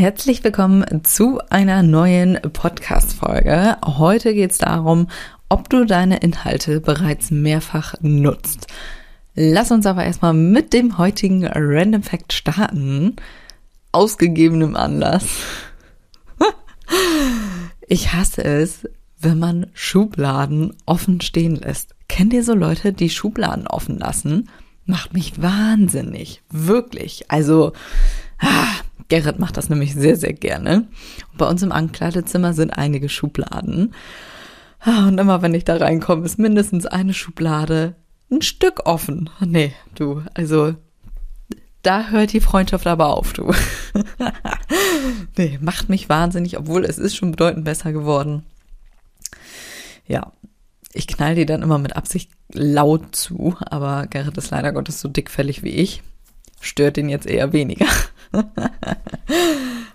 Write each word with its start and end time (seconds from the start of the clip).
Herzlich 0.00 0.42
willkommen 0.42 1.04
zu 1.04 1.40
einer 1.50 1.82
neuen 1.82 2.40
Podcast-Folge. 2.40 3.76
Heute 3.84 4.32
geht 4.32 4.52
es 4.52 4.56
darum, 4.56 5.08
ob 5.50 5.68
du 5.68 5.84
deine 5.84 6.20
Inhalte 6.20 6.80
bereits 6.80 7.30
mehrfach 7.30 7.96
nutzt. 8.00 8.66
Lass 9.34 9.70
uns 9.70 9.84
aber 9.84 10.02
erstmal 10.02 10.32
mit 10.32 10.72
dem 10.72 10.96
heutigen 10.96 11.46
Random 11.46 12.02
Fact 12.02 12.32
starten. 12.32 13.16
Ausgegebenem 13.92 14.74
Anlass. 14.74 15.26
Ich 17.86 18.14
hasse 18.14 18.42
es, 18.42 18.88
wenn 19.20 19.38
man 19.38 19.66
Schubladen 19.74 20.78
offen 20.86 21.20
stehen 21.20 21.56
lässt. 21.56 21.94
Kennt 22.08 22.32
ihr 22.32 22.42
so 22.42 22.54
Leute, 22.54 22.94
die 22.94 23.10
Schubladen 23.10 23.66
offen 23.66 23.98
lassen? 23.98 24.48
Macht 24.86 25.12
mich 25.12 25.42
wahnsinnig. 25.42 26.42
Wirklich. 26.48 27.26
Also, 27.28 27.74
ah, 28.38 28.72
Gerrit 29.10 29.38
macht 29.38 29.58
das 29.58 29.68
nämlich 29.68 29.94
sehr, 29.94 30.16
sehr 30.16 30.32
gerne. 30.32 30.88
Und 31.32 31.38
bei 31.38 31.46
uns 31.46 31.62
im 31.62 31.72
Ankleidezimmer 31.72 32.54
sind 32.54 32.70
einige 32.70 33.10
Schubladen. 33.10 33.94
Ah, 34.78 35.08
und 35.08 35.18
immer 35.18 35.42
wenn 35.42 35.52
ich 35.52 35.64
da 35.64 35.76
reinkomme, 35.76 36.24
ist 36.24 36.38
mindestens 36.38 36.86
eine 36.86 37.12
Schublade 37.12 37.96
ein 38.30 38.42
Stück 38.42 38.86
offen. 38.86 39.28
Nee, 39.40 39.74
du, 39.94 40.22
also 40.34 40.74
da 41.82 42.08
hört 42.08 42.32
die 42.32 42.40
Freundschaft 42.40 42.86
aber 42.86 43.08
auf, 43.08 43.32
du. 43.32 43.52
nee, 45.36 45.58
macht 45.60 45.88
mich 45.88 46.08
wahnsinnig, 46.08 46.58
obwohl 46.58 46.84
es 46.84 46.98
ist 46.98 47.16
schon 47.16 47.32
bedeutend 47.32 47.64
besser 47.64 47.92
geworden. 47.92 48.44
Ja, 50.06 50.32
ich 50.92 51.06
knall 51.06 51.34
die 51.34 51.46
dann 51.46 51.62
immer 51.62 51.78
mit 51.78 51.96
Absicht 51.96 52.30
laut 52.52 53.14
zu, 53.14 53.56
aber 53.60 54.06
Gerrit 54.06 54.36
ist 54.36 54.50
leider 54.50 54.72
Gottes 54.72 55.00
so 55.00 55.08
dickfällig 55.08 55.62
wie 55.62 55.70
ich. 55.70 56.02
Stört 56.60 56.98
ihn 56.98 57.08
jetzt 57.08 57.26
eher 57.26 57.52
weniger. 57.52 57.86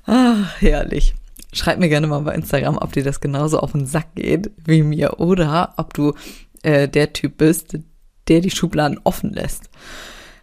Ach, 0.05 0.55
herrlich. 0.59 1.13
Schreib 1.53 1.79
mir 1.79 1.87
gerne 1.87 2.07
mal 2.07 2.19
bei 2.19 2.35
Instagram, 2.35 2.77
ob 2.77 2.91
dir 2.91 3.03
das 3.03 3.21
genauso 3.21 3.59
auf 3.59 3.71
den 3.71 3.85
Sack 3.85 4.15
geht 4.15 4.51
wie 4.65 4.81
mir 4.81 5.19
oder 5.19 5.73
ob 5.77 5.93
du 5.93 6.13
äh, 6.63 6.89
der 6.89 7.13
Typ 7.13 7.37
bist, 7.37 7.77
der 8.27 8.41
die 8.41 8.51
Schubladen 8.51 8.99
offen 9.03 9.31
lässt. 9.31 9.69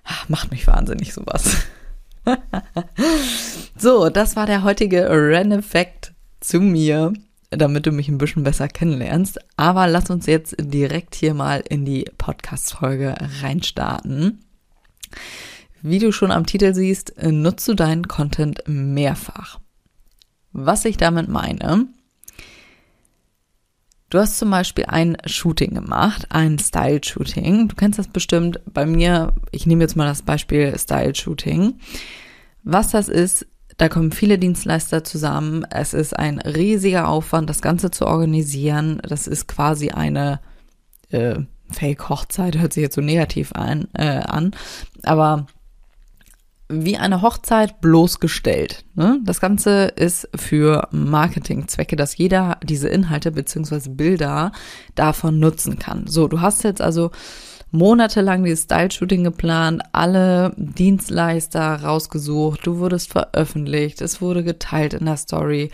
Ach, 0.05 0.29
macht 0.29 0.51
mich 0.51 0.67
wahnsinnig 0.67 1.13
sowas. 1.13 1.57
so, 3.77 4.09
das 4.09 4.37
war 4.37 4.47
der 4.47 4.63
heutige 4.63 5.63
Fact 5.63 6.13
zu 6.41 6.61
mir, 6.61 7.13
damit 7.51 7.87
du 7.87 7.93
mich 7.93 8.09
ein 8.09 8.19
bisschen 8.19 8.45
besser 8.45 8.69
kennenlernst. 8.69 9.39
Aber 9.57 9.89
lass 9.89 10.09
uns 10.09 10.27
jetzt 10.27 10.55
direkt 10.59 11.15
hier 11.15 11.35
mal 11.35 11.63
in 11.69 11.85
die 11.85 12.05
Podcast-Folge 12.17 13.17
reinstarten. 13.43 14.45
Wie 15.83 15.99
du 15.99 16.13
schon 16.13 16.31
am 16.31 16.47
Titel 16.47 16.75
siehst, 16.75 17.15
nutzt 17.23 17.67
du 17.67 17.75
deinen 17.75 18.07
Content 18.07 18.63
mehrfach. 18.67 19.59
Was 20.53 20.85
ich 20.85 20.97
damit 20.97 21.29
meine, 21.29 21.89
du 24.11 24.19
hast 24.19 24.39
zum 24.39 24.51
Beispiel 24.51 24.85
ein 24.87 25.17
Shooting 25.27 25.75
gemacht, 25.75 26.27
ein 26.29 26.59
Style-Shooting. 26.59 27.69
Du 27.69 27.75
kennst 27.75 27.99
das 27.99 28.07
bestimmt 28.07 28.61
bei 28.67 28.87
mir. 28.87 29.33
Ich 29.51 29.67
nehme 29.67 29.83
jetzt 29.83 29.97
mal 29.97 30.07
das 30.07 30.23
Beispiel 30.23 30.79
Style-Shooting. 30.79 31.81
Was 32.63 32.91
das 32.91 33.09
ist, 33.09 33.47
da 33.77 33.89
kommen 33.89 34.13
viele 34.13 34.39
Dienstleister 34.39 35.03
zusammen. 35.03 35.65
Es 35.69 35.95
ist 35.95 36.17
ein 36.17 36.39
riesiger 36.39 37.09
Aufwand, 37.09 37.51
das 37.51 37.61
Ganze 37.63 37.91
zu 37.91 38.07
organisieren. 38.07 39.01
Das 39.09 39.27
ist 39.27 39.49
quasi 39.49 39.91
eine 39.91 40.41
äh, 41.09 41.41
Fake-Hochzeit, 41.71 42.59
hört 42.59 42.75
sich 42.75 42.83
jetzt 42.83 42.95
so 42.95 43.01
negativ 43.01 43.53
ein, 43.53 43.89
äh, 43.95 44.21
an. 44.21 44.53
Aber 45.03 45.47
wie 46.69 46.97
eine 46.97 47.23
Hochzeit 47.23 47.81
bloßgestellt. 47.81 48.85
Ne? 48.95 49.21
Das 49.25 49.41
Ganze 49.41 49.85
ist 49.85 50.29
für 50.35 50.89
Marketingzwecke, 50.91 51.97
dass 51.97 52.17
jeder 52.17 52.59
diese 52.63 52.89
Inhalte 52.89 53.31
beziehungsweise 53.31 53.91
Bilder 53.91 54.53
davon 54.95 55.39
nutzen 55.39 55.79
kann. 55.79 56.07
So, 56.07 56.29
du 56.29 56.41
hast 56.41 56.65
jetzt 56.65 56.81
also 56.81 57.11
monatelang 57.71 58.45
dieses 58.45 58.65
Style-Shooting 58.65 59.25
geplant, 59.25 59.83
alle 59.93 60.55
Dienstleister 60.57 61.83
rausgesucht, 61.83 62.67
du 62.67 62.79
wurdest 62.79 63.11
veröffentlicht, 63.13 64.01
es 64.01 64.21
wurde 64.21 64.45
geteilt 64.45 64.95
in 64.95 65.07
der 65.07 65.17
Story. 65.17 65.71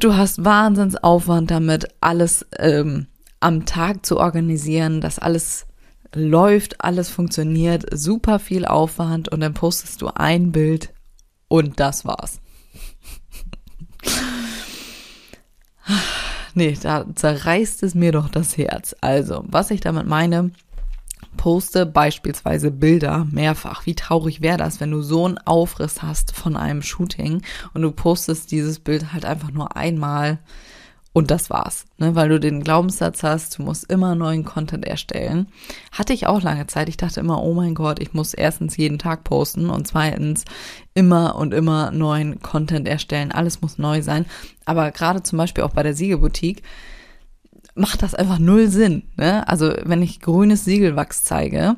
Du 0.00 0.14
hast 0.14 0.44
Wahnsinnsaufwand 0.44 1.50
damit, 1.50 1.88
alles 2.02 2.46
ähm, 2.58 3.06
am 3.40 3.64
Tag 3.64 4.04
zu 4.04 4.18
organisieren, 4.18 5.00
das 5.00 5.18
alles 5.18 5.66
läuft, 6.14 6.80
alles 6.80 7.10
funktioniert, 7.10 7.86
super 7.92 8.38
viel 8.38 8.64
Aufwand 8.64 9.28
und 9.28 9.40
dann 9.40 9.54
postest 9.54 10.02
du 10.02 10.08
ein 10.08 10.52
Bild 10.52 10.92
und 11.48 11.80
das 11.80 12.04
war's. 12.04 12.40
nee, 16.54 16.76
da 16.80 17.06
zerreißt 17.14 17.82
es 17.82 17.94
mir 17.94 18.12
doch 18.12 18.28
das 18.28 18.56
Herz. 18.56 18.94
Also, 19.00 19.44
was 19.46 19.70
ich 19.70 19.80
damit 19.80 20.06
meine, 20.06 20.50
poste 21.36 21.86
beispielsweise 21.86 22.70
Bilder 22.70 23.26
mehrfach. 23.30 23.86
Wie 23.86 23.94
traurig 23.94 24.40
wäre 24.40 24.56
das, 24.56 24.80
wenn 24.80 24.90
du 24.90 25.02
so 25.02 25.24
einen 25.24 25.38
Aufriss 25.38 26.02
hast 26.02 26.34
von 26.34 26.56
einem 26.56 26.82
Shooting 26.82 27.42
und 27.72 27.82
du 27.82 27.90
postest 27.90 28.50
dieses 28.50 28.78
Bild 28.78 29.12
halt 29.12 29.24
einfach 29.24 29.50
nur 29.50 29.76
einmal 29.76 30.38
und 31.14 31.30
das 31.30 31.48
war's, 31.48 31.86
ne? 31.98 32.16
weil 32.16 32.28
du 32.28 32.40
den 32.40 32.64
Glaubenssatz 32.64 33.22
hast, 33.22 33.56
du 33.56 33.62
musst 33.62 33.88
immer 33.88 34.16
neuen 34.16 34.44
Content 34.44 34.84
erstellen. 34.84 35.46
Hatte 35.92 36.12
ich 36.12 36.26
auch 36.26 36.42
lange 36.42 36.66
Zeit. 36.66 36.88
Ich 36.88 36.96
dachte 36.96 37.20
immer, 37.20 37.40
oh 37.40 37.54
mein 37.54 37.76
Gott, 37.76 38.00
ich 38.00 38.14
muss 38.14 38.34
erstens 38.34 38.76
jeden 38.76 38.98
Tag 38.98 39.22
posten 39.22 39.70
und 39.70 39.86
zweitens 39.86 40.44
immer 40.92 41.36
und 41.36 41.54
immer 41.54 41.92
neuen 41.92 42.42
Content 42.42 42.88
erstellen. 42.88 43.30
Alles 43.30 43.62
muss 43.62 43.78
neu 43.78 44.02
sein. 44.02 44.26
Aber 44.64 44.90
gerade 44.90 45.22
zum 45.22 45.38
Beispiel 45.38 45.62
auch 45.62 45.70
bei 45.70 45.84
der 45.84 45.94
Siegelboutique 45.94 46.64
macht 47.76 48.02
das 48.02 48.16
einfach 48.16 48.40
null 48.40 48.66
Sinn. 48.66 49.04
Ne? 49.16 49.46
Also 49.46 49.72
wenn 49.84 50.02
ich 50.02 50.20
grünes 50.20 50.64
Siegelwachs 50.64 51.22
zeige, 51.22 51.76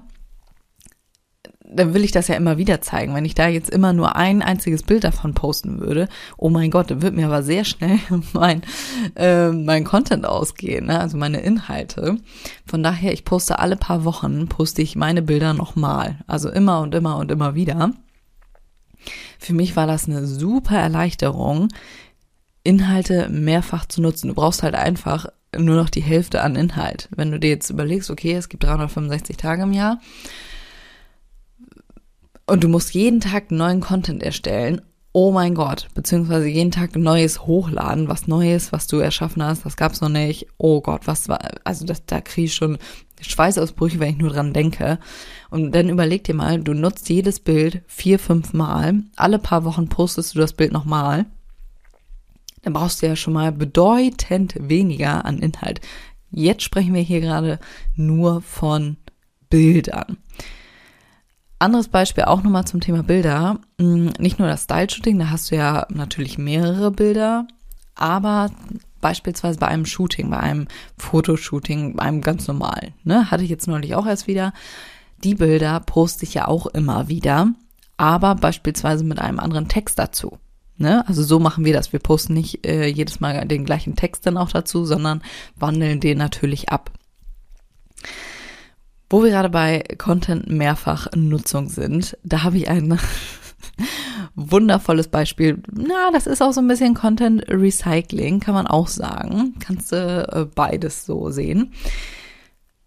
dann 1.68 1.94
will 1.94 2.04
ich 2.04 2.12
das 2.12 2.28
ja 2.28 2.36
immer 2.36 2.58
wieder 2.58 2.80
zeigen. 2.80 3.14
Wenn 3.14 3.24
ich 3.24 3.34
da 3.34 3.48
jetzt 3.48 3.70
immer 3.70 3.92
nur 3.92 4.16
ein 4.16 4.42
einziges 4.42 4.82
Bild 4.82 5.04
davon 5.04 5.34
posten 5.34 5.80
würde, 5.80 6.08
oh 6.36 6.48
mein 6.48 6.70
Gott, 6.70 6.90
dann 6.90 7.02
wird 7.02 7.14
mir 7.14 7.26
aber 7.26 7.42
sehr 7.42 7.64
schnell 7.64 7.98
mein, 8.32 8.62
äh, 9.16 9.50
mein 9.50 9.84
Content 9.84 10.26
ausgehen, 10.26 10.86
ne? 10.86 11.00
also 11.00 11.16
meine 11.16 11.40
Inhalte. 11.40 12.16
Von 12.66 12.82
daher, 12.82 13.12
ich 13.12 13.24
poste 13.24 13.58
alle 13.58 13.76
paar 13.76 14.04
Wochen, 14.04 14.48
poste 14.48 14.82
ich 14.82 14.96
meine 14.96 15.22
Bilder 15.22 15.54
nochmal. 15.54 16.18
Also 16.26 16.50
immer 16.50 16.80
und 16.80 16.94
immer 16.94 17.16
und 17.16 17.30
immer 17.30 17.54
wieder. 17.54 17.92
Für 19.38 19.52
mich 19.52 19.76
war 19.76 19.86
das 19.86 20.08
eine 20.08 20.26
super 20.26 20.78
Erleichterung, 20.78 21.68
Inhalte 22.62 23.28
mehrfach 23.28 23.86
zu 23.86 24.02
nutzen. 24.02 24.28
Du 24.28 24.34
brauchst 24.34 24.62
halt 24.62 24.74
einfach 24.74 25.26
nur 25.56 25.76
noch 25.76 25.88
die 25.90 26.02
Hälfte 26.02 26.42
an 26.42 26.56
Inhalt. 26.56 27.08
Wenn 27.14 27.30
du 27.30 27.38
dir 27.38 27.50
jetzt 27.50 27.70
überlegst, 27.70 28.10
okay, 28.10 28.34
es 28.34 28.48
gibt 28.48 28.64
365 28.64 29.36
Tage 29.36 29.62
im 29.62 29.72
Jahr, 29.72 30.00
und 32.46 32.64
du 32.64 32.68
musst 32.68 32.94
jeden 32.94 33.20
Tag 33.20 33.50
neuen 33.50 33.80
Content 33.80 34.22
erstellen. 34.22 34.80
Oh 35.12 35.32
mein 35.32 35.54
Gott, 35.54 35.88
beziehungsweise 35.94 36.46
jeden 36.46 36.70
Tag 36.70 36.94
Neues 36.94 37.46
hochladen, 37.46 38.08
was 38.08 38.28
Neues, 38.28 38.70
was 38.70 38.86
du 38.86 38.98
erschaffen 38.98 39.42
hast, 39.42 39.64
das 39.64 39.76
gab's 39.76 40.02
noch 40.02 40.10
nicht. 40.10 40.46
Oh 40.58 40.82
Gott, 40.82 41.06
was 41.06 41.28
war, 41.28 41.40
also 41.64 41.86
das, 41.86 42.04
da 42.04 42.20
kriege 42.20 42.46
ich 42.46 42.54
schon 42.54 42.78
Schweißausbrüche, 43.22 43.98
wenn 43.98 44.10
ich 44.10 44.18
nur 44.18 44.30
dran 44.30 44.52
denke. 44.52 44.98
Und 45.48 45.72
dann 45.72 45.88
überleg 45.88 46.24
dir 46.24 46.34
mal, 46.34 46.60
du 46.60 46.74
nutzt 46.74 47.08
jedes 47.08 47.40
Bild 47.40 47.82
vier, 47.86 48.18
fünf 48.18 48.52
Mal, 48.52 49.04
alle 49.16 49.38
paar 49.38 49.64
Wochen 49.64 49.88
postest 49.88 50.34
du 50.34 50.38
das 50.38 50.52
Bild 50.52 50.72
nochmal. 50.72 51.24
Dann 52.62 52.74
brauchst 52.74 53.00
du 53.00 53.06
ja 53.06 53.16
schon 53.16 53.32
mal 53.32 53.52
bedeutend 53.52 54.54
weniger 54.58 55.24
an 55.24 55.38
Inhalt. 55.38 55.80
Jetzt 56.30 56.62
sprechen 56.62 56.92
wir 56.92 57.02
hier 57.02 57.22
gerade 57.22 57.58
nur 57.94 58.42
von 58.42 58.98
Bildern. 59.48 60.18
Anderes 61.58 61.88
Beispiel 61.88 62.24
auch 62.24 62.42
nochmal 62.42 62.66
zum 62.66 62.80
Thema 62.80 63.02
Bilder. 63.02 63.60
Mm, 63.78 64.08
nicht 64.18 64.38
nur 64.38 64.48
das 64.48 64.64
Style-Shooting, 64.64 65.18
da 65.18 65.30
hast 65.30 65.50
du 65.50 65.56
ja 65.56 65.86
natürlich 65.88 66.36
mehrere 66.36 66.90
Bilder, 66.90 67.46
aber 67.94 68.50
beispielsweise 69.00 69.58
bei 69.58 69.68
einem 69.68 69.86
Shooting, 69.86 70.30
bei 70.30 70.38
einem 70.38 70.68
Fotoshooting, 70.98 71.96
bei 71.96 72.04
einem 72.04 72.20
ganz 72.20 72.46
normalen, 72.46 72.92
ne, 73.04 73.30
hatte 73.30 73.44
ich 73.44 73.50
jetzt 73.50 73.68
neulich 73.68 73.94
auch 73.94 74.06
erst 74.06 74.26
wieder. 74.26 74.52
Die 75.24 75.34
Bilder 75.34 75.80
poste 75.80 76.24
ich 76.24 76.34
ja 76.34 76.46
auch 76.46 76.66
immer 76.66 77.08
wieder, 77.08 77.52
aber 77.96 78.34
beispielsweise 78.34 79.04
mit 79.04 79.18
einem 79.18 79.40
anderen 79.40 79.68
Text 79.68 79.98
dazu. 79.98 80.38
Ne? 80.78 81.08
Also 81.08 81.22
so 81.22 81.38
machen 81.38 81.64
wir 81.64 81.72
das. 81.72 81.92
Wir 81.92 82.00
posten 82.00 82.34
nicht 82.34 82.66
äh, 82.66 82.86
jedes 82.86 83.20
Mal 83.20 83.46
den 83.46 83.64
gleichen 83.64 83.96
Text 83.96 84.26
dann 84.26 84.36
auch 84.36 84.50
dazu, 84.50 84.84
sondern 84.84 85.22
wandeln 85.56 86.00
den 86.00 86.18
natürlich 86.18 86.68
ab. 86.68 86.90
Wo 89.08 89.22
wir 89.22 89.30
gerade 89.30 89.50
bei 89.50 89.84
Content 89.98 90.48
mehrfach 90.50 91.08
Nutzung 91.14 91.68
sind, 91.68 92.18
da 92.24 92.42
habe 92.42 92.56
ich 92.56 92.68
ein 92.68 92.98
wundervolles 94.34 95.08
Beispiel. 95.08 95.62
Na, 95.72 96.10
das 96.12 96.26
ist 96.26 96.42
auch 96.42 96.52
so 96.52 96.60
ein 96.60 96.68
bisschen 96.68 96.94
Content 96.94 97.44
Recycling, 97.48 98.40
kann 98.40 98.54
man 98.54 98.66
auch 98.66 98.88
sagen. 98.88 99.54
Kannst 99.60 99.92
du 99.92 99.96
äh, 99.96 100.46
beides 100.52 101.06
so 101.06 101.30
sehen. 101.30 101.72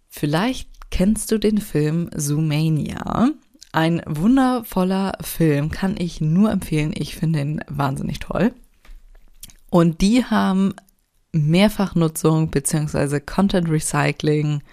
Vielleicht 0.09 0.69
kennst 0.89 1.31
du 1.31 1.37
den 1.37 1.59
Film 1.59 2.09
Zoomania. 2.15 3.31
Ein 3.71 4.01
wundervoller 4.07 5.13
Film, 5.21 5.69
kann 5.69 5.95
ich 5.97 6.21
nur 6.21 6.51
empfehlen. 6.51 6.91
Ich 6.95 7.15
finde 7.15 7.39
ihn 7.39 7.61
wahnsinnig 7.67 8.19
toll. 8.19 8.51
Und 9.69 10.01
die 10.01 10.25
haben 10.25 10.73
Mehrfachnutzung 11.31 12.49
beziehungsweise 12.49 13.21
Content 13.21 13.69
Recycling 13.69 14.63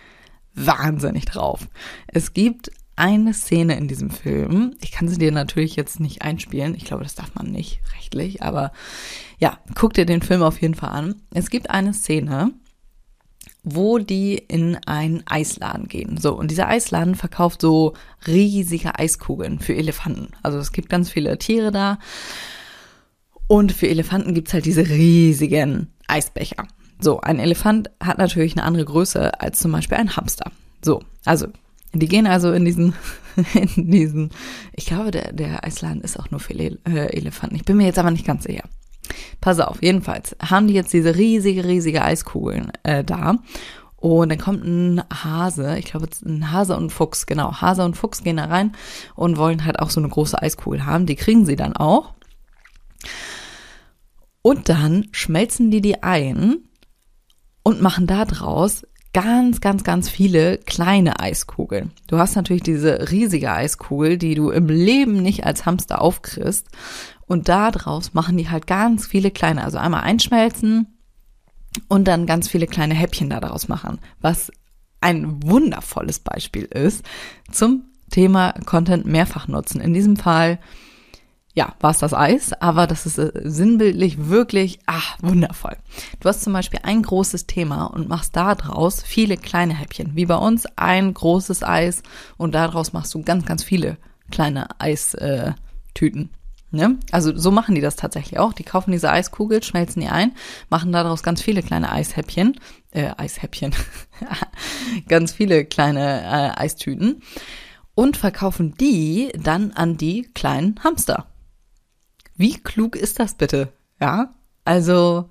wahnsinnig 0.56 1.26
drauf. 1.26 1.69
Es 2.08 2.32
gibt 2.32 2.70
eine 2.97 3.35
Szene 3.35 3.76
in 3.76 3.88
diesem 3.88 4.11
Film. 4.11 4.75
Ich 4.81 4.91
kann 4.91 5.06
sie 5.06 5.19
dir 5.19 5.31
natürlich 5.31 5.76
jetzt 5.76 6.00
nicht 6.00 6.23
einspielen. 6.23 6.75
Ich 6.75 6.87
glaube, 6.87 7.03
das 7.03 7.14
darf 7.14 7.35
man 7.35 7.53
nicht 7.53 7.81
rechtlich. 7.94 8.43
Aber 8.43 8.73
ja, 9.38 9.58
guck 9.75 9.93
dir 9.93 10.06
den 10.06 10.23
Film 10.23 10.43
auf 10.43 10.61
jeden 10.62 10.75
Fall 10.75 10.91
an. 10.91 11.23
Es 11.35 11.50
gibt 11.50 11.69
eine 11.69 11.93
Szene, 11.93 12.53
wo 13.62 13.99
die 13.99 14.37
in 14.38 14.76
einen 14.87 15.23
Eisladen 15.26 15.88
gehen. 15.88 16.17
So, 16.17 16.35
und 16.35 16.50
dieser 16.50 16.69
Eisladen 16.69 17.14
verkauft 17.17 17.61
so 17.61 17.93
riesige 18.26 18.99
Eiskugeln 18.99 19.59
für 19.59 19.75
Elefanten. 19.75 20.29
Also 20.43 20.59
es 20.59 20.73
gibt 20.73 20.88
ganz 20.88 21.11
viele 21.11 21.37
Tiere 21.37 21.73
da. 21.73 21.99
Und 23.47 23.73
für 23.73 23.88
Elefanten 23.88 24.35
gibt's 24.35 24.55
halt 24.55 24.64
diese 24.64 24.88
riesigen 24.88 25.93
Eisbecher. 26.09 26.67
So, 26.99 27.21
ein 27.21 27.39
Elefant 27.39 27.91
hat 28.03 28.19
natürlich 28.19 28.57
eine 28.57 28.65
andere 28.65 28.85
Größe 28.85 29.41
als 29.41 29.59
zum 29.59 29.73
Beispiel 29.73 29.99
ein 29.99 30.17
Hamster. 30.17 30.51
So, 30.83 31.03
also 31.25 31.49
die 31.93 32.09
gehen 32.09 32.27
also 32.27 32.53
in 32.53 32.65
diesen, 32.65 32.95
in 33.55 33.91
diesen, 33.91 34.31
ich 34.75 34.87
glaube, 34.87 35.11
der, 35.11 35.33
der 35.33 35.65
Eisladen 35.65 36.01
ist 36.03 36.19
auch 36.19 36.31
nur 36.31 36.41
für 36.41 36.55
äh, 36.55 36.73
Elefanten. 36.85 37.57
Ich 37.57 37.65
bin 37.65 37.77
mir 37.77 37.87
jetzt 37.87 37.99
aber 37.99 38.11
nicht 38.11 38.27
ganz 38.27 38.45
sicher. 38.45 38.65
Pass 39.41 39.61
auf, 39.61 39.83
jedenfalls 39.83 40.37
haben 40.43 40.67
die 40.67 40.75
jetzt 40.75 40.93
diese 40.93 41.15
riesige, 41.15 41.65
riesige 41.65 42.03
Eiskugeln 42.03 42.73
äh, 42.83 43.05
da. 43.05 43.37
Und 43.97 44.29
dann 44.29 44.39
kommt 44.39 44.65
ein 44.65 45.03
Hase, 45.11 45.79
ich 45.79 45.87
glaube, 45.87 46.09
ein 46.25 46.53
Hase 46.53 46.77
und 46.77 46.87
ein 46.87 46.91
Fuchs, 46.91 47.27
genau. 47.27 47.61
Hase 47.61 47.85
und 47.85 47.97
Fuchs 47.97 48.23
gehen 48.23 48.37
da 48.37 48.45
rein 48.45 48.73
und 49.15 49.37
wollen 49.37 49.65
halt 49.65 49.79
auch 49.79 49.91
so 49.91 50.01
eine 50.01 50.09
große 50.09 50.41
Eiskugel 50.41 50.85
haben. 50.85 51.07
Die 51.07 51.17
kriegen 51.17 51.47
sie 51.47 51.57
dann 51.57 51.77
auch. 51.77 52.15
Und 54.43 54.69
dann 54.69 55.09
schmelzen 55.13 55.71
die 55.71 55.81
die 55.81 56.03
ein 56.03 56.66
und 57.67 57.83
machen 57.83 58.07
da 58.07 58.25
draus 58.25 58.87
ganz, 59.13 59.61
ganz, 59.61 59.83
ganz 59.83 60.09
viele 60.09 60.59
kleine 60.59 61.19
Eiskugeln. 61.19 61.91
Du 62.07 62.17
hast 62.17 62.37
natürlich 62.37 62.63
diese 62.63 63.11
riesige 63.11 63.51
Eiskugel, 63.51 64.19
die 64.19 64.37
du 64.37 64.51
im 64.51 64.69
Leben 64.69 65.21
nicht 65.21 65.45
als 65.45 65.67
Hamster 65.67 66.01
aufkriegst. 66.01 66.69
Und 67.27 67.49
da 67.49 67.73
draus 67.73 68.15
machen 68.15 68.37
die 68.37 68.49
halt 68.49 68.69
ganz 68.69 69.09
viele 69.09 69.33
kleine, 69.33 69.65
also 69.65 69.79
einmal 69.79 70.03
einschmelzen 70.03 70.97
und 71.89 72.07
dann 72.07 72.25
ganz 72.27 72.47
viele 72.47 72.69
kleine 72.69 72.95
Häppchen 72.95 73.31
da 73.31 73.41
draus 73.41 73.67
machen, 73.67 73.99
was 74.21 74.53
ein 75.01 75.43
wundervolles 75.43 76.21
Beispiel 76.21 76.67
ist 76.67 77.05
zum 77.51 77.83
Thema 78.12 78.53
Content 78.65 79.07
mehrfach 79.07 79.49
nutzen. 79.49 79.81
In 79.81 79.93
diesem 79.93 80.15
Fall 80.15 80.61
ja, 81.56 81.75
war 81.81 81.91
es 81.91 81.99
das 81.99 82.12
Eis, 82.12 82.53
aber 82.53 82.87
das 82.87 83.06
ist 83.06 83.17
äh, 83.17 83.32
sinnbildlich 83.43 84.29
wirklich, 84.29 84.79
ach, 84.85 85.17
wundervoll. 85.23 85.76
Du 86.20 86.29
hast 86.29 86.43
zum 86.43 86.53
Beispiel 86.53 86.81
ein 86.82 87.03
großes 87.03 87.47
Thema 87.47 87.87
und 87.87 88.11
machst 88.11 88.37
da 88.37 88.55
draus 88.55 89.03
viele 89.03 89.38
kleine 89.38 89.75
Häppchen. 89.75 90.14
Wie 90.14 90.26
bei 90.26 90.37
uns 90.37 90.67
ein 90.76 91.14
großes 91.14 91.62
Eis 91.62 92.03
und 92.37 92.55
daraus 92.55 92.93
machst 92.93 93.14
du 93.14 93.23
ganz, 93.23 93.47
ganz 93.47 93.64
viele 93.64 93.97
kleine 94.31 94.69
Eistüten. 94.79 96.29
Ne? 96.73 96.99
Also 97.11 97.35
so 97.35 97.50
machen 97.50 97.75
die 97.75 97.81
das 97.81 97.97
tatsächlich 97.97 98.38
auch. 98.38 98.52
Die 98.52 98.64
kaufen 98.64 98.93
diese 98.93 99.11
Eiskugel, 99.11 99.62
schmelzen 99.62 100.02
die 100.02 100.09
ein, 100.09 100.32
machen 100.69 100.93
daraus 100.93 101.23
ganz 101.23 101.41
viele 101.41 101.62
kleine 101.62 101.91
Eishäppchen, 101.91 102.61
äh, 102.91 103.12
Eishäppchen, 103.17 103.75
ganz 105.09 105.32
viele 105.32 105.64
kleine 105.64 106.23
äh, 106.23 106.61
Eistüten 106.61 107.23
und 107.94 108.19
verkaufen 108.19 108.75
die 108.75 109.32
dann 109.43 109.73
an 109.73 109.97
die 109.97 110.29
kleinen 110.35 110.79
Hamster. 110.85 111.29
Wie 112.37 112.55
klug 112.55 112.97
ist 112.97 113.19
das 113.19 113.35
bitte? 113.35 113.73
Ja, 114.00 114.35
also 114.65 115.31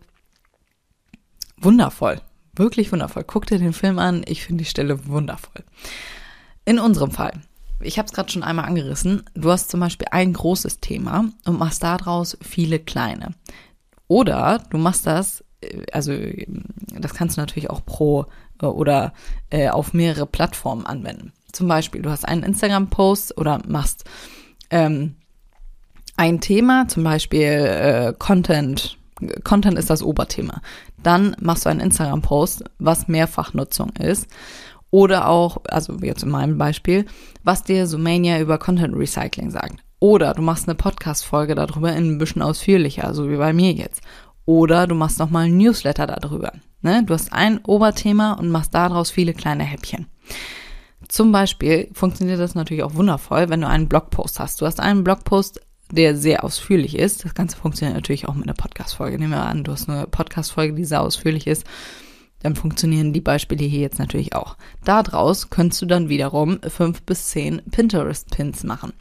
wundervoll. 1.58 2.22
Wirklich 2.56 2.92
wundervoll. 2.92 3.24
Guck 3.26 3.46
dir 3.48 3.60
den 3.60 3.74
Film 3.74 4.00
an. 4.00 4.24
Ich 4.28 4.44
finde 4.44 4.64
die 4.64 4.70
Stelle 4.70 5.08
wundervoll. 5.08 5.64
In 6.64 6.80
unserem 6.80 7.12
Fall, 7.12 7.34
ich 7.80 8.00
habe 8.00 8.08
es 8.08 8.14
gerade 8.14 8.32
schon 8.32 8.44
einmal 8.44 8.66
angerissen, 8.66 9.24
du 9.34 9.52
hast 9.52 9.70
zum 9.70 9.80
Beispiel 9.80 10.08
ein 10.12 10.34
großes 10.34 10.80
Thema 10.80 11.30
und 11.46 11.60
machst 11.60 11.84
daraus 11.84 12.38
viele 12.42 12.80
kleine. 12.80 13.36
Oder 14.08 14.64
du 14.70 14.78
machst 14.78 15.06
das, 15.06 15.44
äh, 15.62 15.86
also 15.92 16.14
das 17.00 17.14
kannst 17.14 17.38
du 17.38 17.42
natürlich 17.42 17.70
auch 17.70 17.86
pro 17.86 18.26
äh, 18.62 18.66
oder 18.66 19.14
äh, 19.50 19.70
auf 19.70 19.94
mehrere 19.94 20.26
Plattformen 20.26 20.86
anwenden. 20.86 21.34
Zum 21.52 21.68
Beispiel, 21.68 22.02
du 22.02 22.10
hast 22.10 22.26
einen 22.26 22.44
Instagram-Post 22.44 23.38
oder 23.38 23.62
machst 23.68 24.06
ähm, 24.70 25.16
ein 26.18 26.42
Thema, 26.42 26.88
zum 26.88 27.04
Beispiel 27.04 27.42
äh, 27.42 28.14
Content, 28.18 28.98
Content 29.44 29.78
ist 29.78 29.90
das 29.90 30.04
Oberthema. 30.04 30.62
Dann 31.02 31.36
machst 31.40 31.66
du 31.66 31.70
einen 31.70 31.80
Instagram-Post, 31.80 32.64
was 32.80 33.08
Mehrfachnutzung 33.08 33.92
ist. 33.92 34.28
Oder 34.92 35.28
auch, 35.28 35.58
also 35.68 35.98
jetzt 36.02 36.24
in 36.24 36.30
meinem 36.30 36.58
Beispiel, 36.58 37.06
was 37.44 37.64
dir 37.64 37.86
Sumania 37.88 38.40
über 38.40 38.58
Content 38.58 38.96
Recycling 38.96 39.52
sagt. 39.52 39.84
Oder 40.00 40.34
du 40.34 40.42
machst 40.42 40.68
eine 40.68 40.76
Podcast-Folge 40.76 41.56
darüber 41.56 41.92
in 41.94 42.12
ein 42.12 42.18
bisschen 42.18 42.42
ausführlicher, 42.42 43.14
so 43.14 43.30
wie 43.30 43.38
bei 43.38 43.54
mir 43.54 43.72
jetzt. 43.72 44.02
Oder 44.46 44.88
du 44.88 44.96
machst 44.96 45.20
nochmal 45.20 45.46
ein 45.46 45.58
Newsletter 45.58 46.06
darüber. 46.06 46.54
Ne? 46.82 47.04
Du 47.04 47.14
hast 47.14 47.34
ein 47.34 47.60
Oberthema 47.66 48.34
und 48.34 48.50
machst 48.50 48.76
daraus 48.76 49.10
viele 49.10 49.34
kleine 49.34 49.64
Häppchen. 49.64 50.08
Zum 51.08 51.32
Beispiel 51.32 51.90
funktioniert 51.94 52.40
das 52.40 52.56
natürlich 52.56 52.84
auch 52.84 52.96
wundervoll, 52.96 53.50
wenn 53.50 53.62
du 53.62 53.68
einen 53.68 53.90
Blogpost 53.90 54.40
hast. 54.40 54.62
Du 54.62 54.66
hast 54.66 54.80
einen 54.80 55.04
Blogpost 55.04 55.62
der 55.92 56.16
sehr 56.16 56.44
ausführlich 56.44 56.98
ist. 56.98 57.26
Das 57.26 57.36
Ganze 57.36 57.58
funktioniert 57.58 57.96
natürlich 57.96 58.28
auch 58.28 58.34
mit 58.34 58.46
einer 58.46 58.54
Podcast-Folge. 58.54 59.20
Nehmen 59.20 59.32
wir 59.32 59.46
an, 59.46 59.64
du 59.64 59.72
hast 59.72 59.90
eine 59.90 60.08
Podcast-Folge, 60.08 60.74
die 60.74 60.86
sehr 60.86 61.02
ausführlich 61.02 61.48
ist. 61.48 61.66
Dann 62.42 62.56
funktionieren 62.56 63.14
die 63.14 63.22
Beispiele 63.22 63.66
hier 63.66 63.80
jetzt 63.80 64.00
natürlich 64.00 64.36
auch. 64.36 64.58
Daraus 64.84 65.50
könntest 65.50 65.82
du 65.82 65.86
dann 65.86 66.10
wiederum 66.10 66.60
fünf 66.68 67.02
bis 67.04 67.30
zehn 67.30 67.62
Pinterest-Pins 67.72 68.64
machen. 68.64 68.94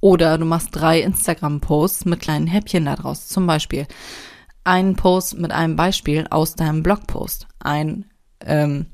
Oder 0.00 0.38
du 0.38 0.44
machst 0.44 0.68
drei 0.72 1.00
Instagram-Posts 1.00 2.04
mit 2.04 2.20
kleinen 2.20 2.46
Häppchen 2.46 2.84
daraus. 2.84 3.28
Zum 3.28 3.46
Beispiel 3.46 3.86
einen 4.64 4.96
Post 4.96 5.38
mit 5.38 5.52
einem 5.52 5.76
Beispiel 5.76 6.26
aus 6.30 6.54
deinem 6.54 6.82
Blogpost. 6.82 7.46
Ein, 7.60 8.06
ähm, 8.40 8.86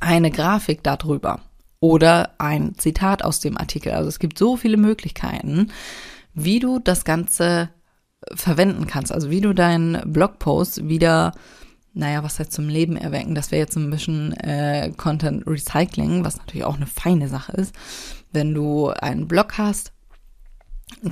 eine 0.00 0.30
Grafik 0.30 0.82
darüber. 0.82 1.40
Oder 1.80 2.30
ein 2.38 2.74
Zitat 2.76 3.24
aus 3.24 3.40
dem 3.40 3.56
Artikel. 3.56 3.92
Also 3.92 4.08
es 4.08 4.18
gibt 4.18 4.38
so 4.38 4.56
viele 4.56 4.76
Möglichkeiten, 4.76 5.70
wie 6.36 6.60
du 6.60 6.78
das 6.78 7.04
Ganze 7.04 7.70
verwenden 8.34 8.86
kannst. 8.86 9.10
Also 9.10 9.30
wie 9.30 9.40
du 9.40 9.54
deinen 9.54 10.12
Blogpost 10.12 10.88
wieder, 10.88 11.32
naja, 11.94 12.22
was 12.22 12.38
heißt 12.38 12.52
zum 12.52 12.68
Leben 12.68 12.96
erwecken, 12.96 13.34
das 13.34 13.50
wäre 13.50 13.62
jetzt 13.62 13.76
ein 13.76 13.90
bisschen 13.90 14.32
äh, 14.34 14.92
Content 14.96 15.46
Recycling, 15.46 16.24
was 16.24 16.36
natürlich 16.36 16.64
auch 16.64 16.76
eine 16.76 16.86
feine 16.86 17.28
Sache 17.28 17.52
ist. 17.52 17.74
Wenn 18.32 18.52
du 18.54 18.90
einen 18.90 19.26
Blog 19.26 19.56
hast, 19.56 19.92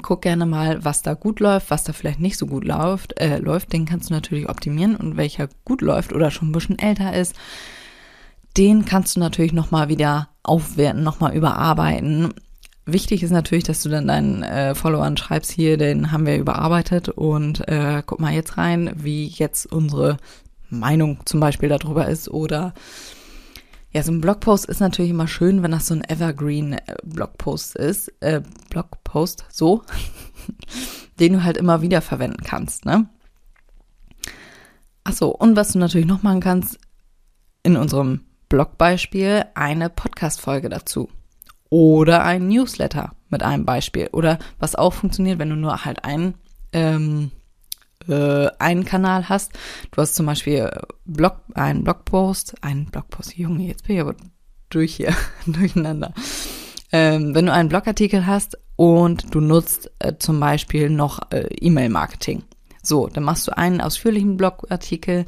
guck 0.03 0.23
gerne 0.23 0.45
mal, 0.45 0.85
was 0.85 1.03
da 1.03 1.15
gut 1.15 1.41
läuft, 1.41 1.71
was 1.71 1.85
da 1.85 1.95
vielleicht 1.95 2.21
nicht 2.21 2.37
so 2.37 2.47
gut 2.47 2.65
läuft, 2.65 3.19
äh, 3.19 3.39
läuft, 3.39 3.73
den 3.73 3.87
kannst 3.87 4.11
du 4.11 4.15
natürlich 4.15 4.49
optimieren 4.49 4.95
und 4.95 5.17
welcher 5.17 5.49
gut 5.65 5.81
läuft 5.81 6.13
oder 6.13 6.31
schon 6.31 6.51
ein 6.51 6.53
bisschen 6.53 6.79
älter 6.79 7.15
ist, 7.15 7.35
den 8.59 8.85
kannst 8.85 9.17
du 9.17 9.21
natürlich 9.21 9.53
nochmal 9.55 9.89
wieder 9.89 10.29
aufwerten, 10.43 11.03
nochmal 11.03 11.35
überarbeiten 11.35 12.35
Wichtig 12.87 13.23
ist 13.23 13.31
natürlich, 13.31 13.65
dass 13.65 13.83
du 13.83 13.89
dann 13.89 14.09
deinen 14.09 14.43
äh, 14.43 14.75
Followern 14.75 15.17
schreibst, 15.17 15.51
hier, 15.51 15.79
den 15.79 16.13
haben 16.13 16.27
wir 16.27 16.37
überarbeitet 16.37 17.09
und 17.09 17.67
äh, 17.67 18.03
guck 18.05 18.21
mal 18.21 18.35
jetzt 18.35 18.59
rein, 18.59 18.93
wie 18.97 19.27
jetzt 19.27 19.73
unsere 19.73 20.19
Meinung 20.69 21.21
zum 21.25 21.41
Beispiel 21.41 21.71
darüber 21.71 22.09
ist 22.09 22.29
oder 22.29 22.75
ja, 23.91 24.03
so 24.03 24.13
ein 24.13 24.21
Blogpost 24.21 24.67
ist 24.67 24.81
natürlich 24.81 25.13
immer 25.13 25.29
schön, 25.29 25.63
wenn 25.63 25.71
das 25.71 25.87
so 25.87 25.95
ein 25.95 26.05
Evergreen 26.07 26.75
äh, 26.75 26.97
Blogpost 27.05 27.77
ist, 27.77 28.13
äh, 28.21 28.43
Blogpost, 28.69 29.45
so, 29.49 29.83
den 31.21 31.35
du 31.35 31.45
halt 31.45 31.57
immer 31.57 31.81
wieder 31.81 32.03
verwenden 32.03 32.43
kannst, 32.45 32.85
ne? 32.85 33.09
Ach 35.05 35.13
so, 35.13 35.35
und 35.35 35.57
was 35.57 35.73
du 35.73 35.79
natürlich 35.79 36.07
noch 36.07 36.23
machen 36.23 36.41
kannst, 36.41 36.79
in 37.63 37.77
unserem 37.77 38.25
Blogbeispiel 38.49 39.45
eine 39.55 39.89
Podcast-Folge 39.89 40.69
dazu 40.69 41.09
oder 41.75 42.23
ein 42.23 42.47
Newsletter 42.47 43.17
mit 43.31 43.43
einem 43.43 43.65
Beispiel. 43.65 44.09
Oder 44.13 44.39
was 44.61 44.77
auch 44.77 44.93
funktioniert, 44.93 45.41
wenn 45.41 45.51
du 45.51 45.57
nur 45.57 45.85
halt 45.85 46.05
ein, 46.05 46.35
ähm, 46.73 47.33
äh, 48.07 48.47
einen 48.61 48.85
Kanal 48.85 49.29
hast. 49.29 49.55
Du 49.91 50.01
hast 50.01 50.15
zum 50.15 50.25
Beispiel 50.25 50.71
Blog, 51.05 51.41
einen 51.55 51.83
Blogpost, 51.83 52.55
einen 52.63 52.87
Blogpost, 52.87 53.37
Junge, 53.37 53.67
jetzt 53.67 53.89
bin 53.89 53.97
ich 53.97 54.03
aber 54.03 54.15
durch 54.71 54.95
hier, 54.95 55.17
durcheinander. 55.47 56.15
Ähm, 56.93 57.35
wenn 57.35 57.47
du 57.47 57.53
einen 57.53 57.71
Blogartikel 57.71 58.25
hast 58.25 58.57
und 58.77 59.35
du 59.35 59.41
nutzt 59.41 59.91
äh, 59.99 60.13
zum 60.17 60.39
Beispiel 60.39 60.91
noch 60.91 61.33
äh, 61.33 61.49
E-Mail-Marketing. 61.61 62.45
So, 62.85 63.09
dann 63.09 63.25
machst 63.25 63.49
du 63.49 63.59
einen 63.59 63.81
ausführlichen 63.81 64.37
Blogartikel 64.37 65.27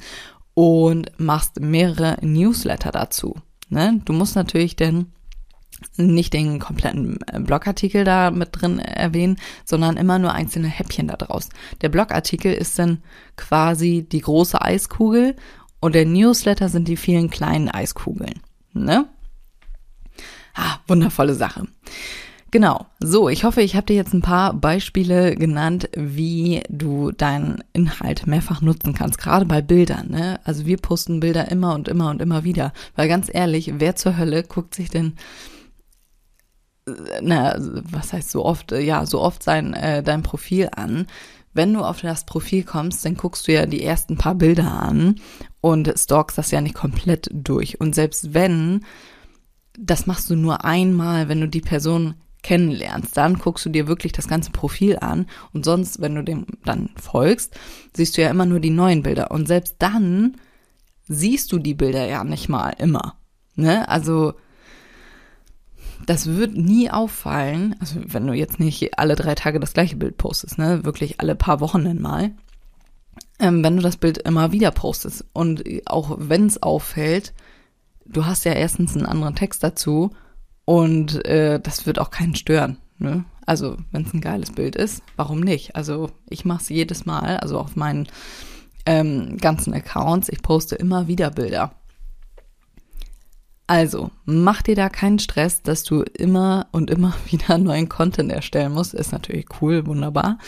und 0.55 1.11
machst 1.19 1.59
mehrere 1.59 2.19
Newsletter 2.21 2.93
dazu. 2.93 3.35
Ne? 3.69 4.01
Du 4.05 4.13
musst 4.13 4.37
natürlich 4.37 4.77
denn 4.77 5.11
nicht 5.97 6.33
den 6.33 6.59
kompletten 6.59 7.19
äh, 7.33 7.41
Blogartikel 7.41 8.05
da 8.05 8.31
mit 8.31 8.51
drin 8.53 8.79
erwähnen, 8.79 9.37
sondern 9.65 9.97
immer 9.97 10.19
nur 10.19 10.33
einzelne 10.33 10.69
Häppchen 10.69 11.09
da 11.09 11.17
draus. 11.17 11.49
Der 11.81 11.89
Blogartikel 11.89 12.53
ist 12.53 12.79
dann 12.79 13.03
quasi 13.37 14.07
die 14.11 14.21
große 14.21 14.61
Eiskugel 14.61 15.37
und 15.81 15.95
der 15.95 16.07
Newsletter 16.07 16.69
sind 16.69 16.89
die 16.89 16.97
vielen 16.97 17.31
kleinen 17.31 17.69
Eiskugeln. 17.69 18.41
Ne? 18.73 19.07
Ah, 20.55 20.79
wundervolle 20.87 21.35
Sache. 21.35 21.67
Genau. 22.51 22.87
So, 23.01 23.29
ich 23.29 23.45
hoffe, 23.45 23.61
ich 23.61 23.77
habe 23.77 23.87
dir 23.87 23.97
jetzt 23.97 24.15
ein 24.15 24.23
paar 24.23 24.55
Beispiele 24.55 25.35
genannt, 25.35 25.91
wie 25.95 26.63
du 26.71 27.11
deinen 27.11 27.63
Inhalt 27.73 28.27
mehrfach 28.27 28.63
nutzen 28.63 28.95
kannst, 28.95 29.19
gerade 29.19 29.45
bei 29.45 29.61
Bildern. 29.61 30.11
Ne? 30.11 30.41
Also 30.45 30.65
wir 30.65 30.79
posten 30.79 31.21
Bilder 31.21 31.51
immer 31.51 31.75
und 31.75 31.89
immer 31.89 32.09
und 32.09 32.23
immer 32.23 32.45
wieder, 32.45 32.73
weil 32.95 33.09
ganz 33.09 33.29
ehrlich, 33.31 33.75
wer 33.79 33.97
zur 33.97 34.17
Hölle 34.17 34.43
guckt 34.43 34.75
sich 34.75 34.89
denn 34.89 35.15
na, 37.21 37.57
was 37.59 38.13
heißt 38.13 38.31
so 38.31 38.45
oft, 38.45 38.73
ja, 38.73 39.07
so 39.07 39.21
oft 39.21 39.43
sein, 39.43 39.75
äh, 39.75 40.03
dein 40.03 40.23
Profil 40.23 40.69
an. 40.75 41.07
Wenn 41.53 41.73
du 41.73 41.81
auf 41.81 42.01
das 42.01 42.27
Profil 42.27 42.65
kommst, 42.65 43.05
dann 43.05 43.17
guckst 43.17 43.49
du 43.49 43.53
ja 43.53 43.67
die 43.67 43.83
ersten 43.83 44.17
paar 44.17 44.35
Bilder 44.35 44.71
an 44.71 45.17
und 45.61 45.93
stalkst 45.97 46.37
das 46.37 46.51
ja 46.51 46.61
nicht 46.61 46.75
komplett 46.75 47.29
durch. 47.33 47.81
Und 47.81 47.95
selbst 47.95 48.35
wenn, 48.35 48.85
das 49.79 50.07
machst 50.07 50.31
du 50.31 50.37
nur 50.37 50.65
einmal, 50.65 51.29
wenn 51.29 51.41
du 51.41 51.49
die 51.49 51.63
Person 51.63 52.15
kennenlernst, 52.43 53.17
dann 53.17 53.39
guckst 53.39 53.65
du 53.65 53.71
dir 53.71 53.89
wirklich 53.89 54.13
das 54.13 54.29
ganze 54.29 54.53
Profil 54.53 54.99
an 55.01 55.27
und 55.53 55.65
sonst, 55.65 56.01
wenn 56.01 56.15
du 56.15 56.23
dem 56.23 56.47
dann 56.65 56.91
folgst, 57.01 57.59
siehst 57.97 58.17
du 58.17 58.23
ja 58.23 58.31
immer 58.31 58.47
nur 58.47 58.61
die 58.61 58.71
neuen 58.71 59.03
Bilder 59.03 59.33
und 59.33 59.49
selbst 59.49 59.77
dann 59.81 60.37
siehst 61.09 61.51
du 61.51 61.59
die 61.59 61.75
Bilder 61.75 62.07
ja 62.07 62.23
nicht 62.23 62.49
mal 62.49 62.71
immer. 62.79 63.17
Ne? 63.57 63.89
Also 63.89 64.35
das 66.05 66.27
wird 66.27 66.57
nie 66.57 66.91
auffallen, 66.91 67.75
also 67.81 68.01
wenn 68.07 68.27
du 68.27 68.33
jetzt 68.33 68.61
nicht 68.61 68.99
alle 68.99 69.17
drei 69.17 69.35
Tage 69.35 69.61
das 69.61 69.73
gleiche 69.73 69.97
Bild 69.97 70.19
postest, 70.19 70.59
ne, 70.59 70.85
wirklich 70.85 71.21
alle 71.21 71.35
paar 71.35 71.61
Wochen 71.61 71.85
dann 71.85 72.01
mal, 72.01 72.33
ähm, 73.39 73.63
wenn 73.65 73.77
du 73.77 73.83
das 73.83 73.97
Bild 73.97 74.19
immer 74.19 74.53
wieder 74.53 74.71
postest 74.71 75.25
und 75.33 75.65
auch 75.87 76.17
wenn 76.19 76.47
es 76.47 76.63
auffällt, 76.63 77.33
du 78.05 78.27
hast 78.27 78.45
ja 78.45 78.53
erstens 78.53 78.97
einen 78.97 79.07
anderen 79.07 79.35
Text 79.35 79.63
dazu 79.63 80.11
und 80.65 81.25
äh, 81.25 81.61
das 81.61 81.87
wird 81.87 81.99
auch 81.99 82.11
keinen 82.11 82.35
stören. 82.35 82.79
Ne? 82.99 83.25
Also 83.45 83.77
wenn 83.93 84.03
es 84.03 84.15
ein 84.15 84.21
geiles 84.21 84.53
Bild 84.53 84.77
ist, 84.77 85.03
warum 85.17 85.41
nicht? 85.41 85.77
Also 85.77 86.11
ich 86.29 86.45
mache 86.45 86.63
es 86.63 86.69
jedes 86.69 87.07
Mal, 87.07 87.37
also 87.39 87.59
auf 87.59 87.77
meinen 87.77 88.09
ähm, 88.87 89.37
ganzen 89.39 89.75
Accounts, 89.75 90.29
ich 90.29 90.43
poste 90.43 90.77
immer 90.77 91.09
wieder 91.09 91.31
Bilder. 91.31 91.73
Also, 93.67 94.11
mach 94.25 94.63
dir 94.63 94.77
da 94.77 94.89
keinen 94.89 95.19
Stress, 95.19 95.63
dass 95.63 95.83
du 95.83 96.03
immer 96.03 96.69
und 96.71 96.91
immer 96.91 97.15
wieder 97.27 97.59
neuen 97.59 97.89
Content 97.89 98.31
erstellen 98.31 98.73
musst. 98.73 98.95
Ist 98.95 99.13
natürlich 99.13 99.47
cool, 99.61 99.87
wunderbar. 99.87 100.39